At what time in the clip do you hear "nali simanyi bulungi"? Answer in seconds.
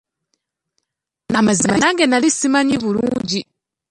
2.07-3.39